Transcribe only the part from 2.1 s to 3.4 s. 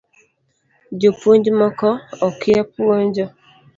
okia puonjo